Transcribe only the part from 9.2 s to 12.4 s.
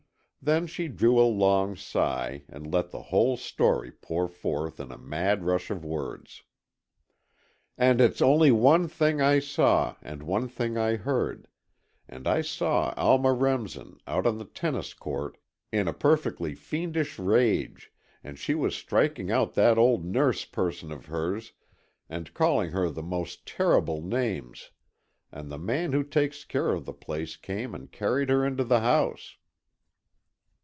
I saw, and one thing I heard. And